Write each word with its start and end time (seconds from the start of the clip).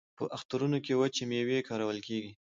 په 0.17 0.23
اخترونو 0.37 0.77
کې 0.85 0.93
وچې 0.99 1.23
میوې 1.29 1.59
کارول 1.69 1.97
کیږي. 2.07 2.31